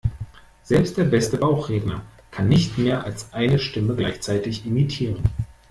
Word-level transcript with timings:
Selbst 0.63 0.97
der 0.97 1.03
beste 1.03 1.37
Bauchredner 1.37 2.01
kann 2.31 2.49
nicht 2.49 2.79
mehr 2.79 3.03
als 3.03 3.33
eine 3.33 3.59
Stimme 3.59 3.95
gleichzeitig 3.95 4.65
imitieren. 4.65 5.21